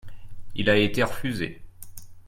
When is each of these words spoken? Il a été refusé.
Il 0.55 0.71
a 0.71 0.77
été 0.77 1.03
refusé. 1.03 1.61